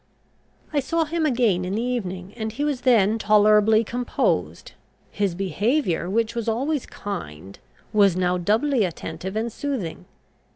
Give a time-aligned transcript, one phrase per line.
[0.73, 4.71] I saw him again in the evening, and he was then tolerably composed.
[5.11, 7.59] His behaviour, which was always kind,
[7.93, 10.05] was now doubly attentive and soothing.